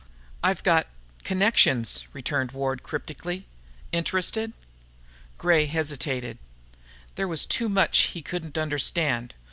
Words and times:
"I've 0.43 0.63
got 0.63 0.87
connections," 1.23 2.07
returned 2.11 2.53
Ward 2.53 2.81
cryptically. 2.81 3.45
"Interested?" 3.91 4.53
Gray 5.37 5.67
hesitated. 5.67 6.39
There 7.13 7.27
was 7.27 7.45
too 7.45 7.69
much 7.69 7.99
he 7.99 8.23
couldn't 8.23 8.57
understand. 8.57 9.35